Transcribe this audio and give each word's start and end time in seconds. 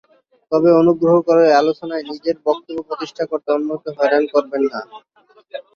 তবে 0.51 0.69
অনুগ্রহ 0.81 1.15
করে 1.27 1.45
আলোচনায় 1.61 2.03
নিজের 2.09 2.35
বক্তব্য 2.45 2.79
প্রতিষ্ঠা 2.89 3.23
করতে 3.31 3.49
অন্যকে 3.51 3.89
হয়রান 3.97 4.23
করবেন 4.33 4.63
না। 4.71 4.79